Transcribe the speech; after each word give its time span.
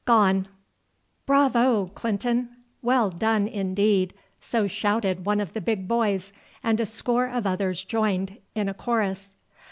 GONE. 0.05 0.47
"Bravo, 1.27 1.85
Clinton! 1.93 2.49
Well 2.81 3.11
done, 3.11 3.47
indeed!" 3.47 4.15
so 4.39 4.65
shouted 4.65 5.27
one 5.27 5.39
of 5.39 5.53
the 5.53 5.61
big 5.61 5.87
boys, 5.87 6.33
and 6.63 6.79
a 6.79 6.87
score 6.87 7.27
of 7.27 7.45
others 7.45 7.83
joined 7.83 8.39
in 8.55 8.67
in 8.67 8.73
chorus. 8.73 9.35